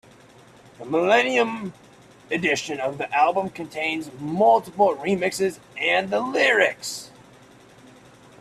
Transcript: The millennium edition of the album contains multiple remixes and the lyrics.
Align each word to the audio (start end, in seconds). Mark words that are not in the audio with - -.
The 0.79 0.85
millennium 0.85 1.73
edition 2.31 2.79
of 2.79 2.97
the 2.97 3.13
album 3.13 3.51
contains 3.51 4.09
multiple 4.19 4.95
remixes 4.95 5.59
and 5.77 6.09
the 6.09 6.21
lyrics. 6.21 7.11